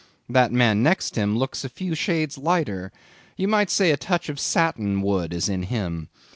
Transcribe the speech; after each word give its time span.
That 0.27 0.51
man 0.51 0.81
next 0.81 1.15
him 1.15 1.37
looks 1.37 1.63
a 1.63 1.69
few 1.69 1.93
shades 1.93 2.35
lighter; 2.35 2.91
you 3.37 3.47
might 3.47 3.69
say 3.69 3.91
a 3.91 3.97
touch 3.97 4.29
of 4.29 4.39
satin 4.39 5.03
wood 5.03 5.31
is 5.31 5.47
in 5.47 5.61
him. 5.61 6.09